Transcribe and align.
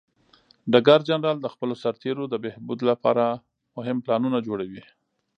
ډګر 0.71 0.99
جنرال 1.09 1.37
د 1.41 1.47
خپلو 1.53 1.73
سرتیرو 1.83 2.23
د 2.29 2.35
بهبود 2.43 2.79
لپاره 2.89 3.25
مهم 3.75 3.97
پلانونه 4.05 4.39
جوړوي. 4.47 4.83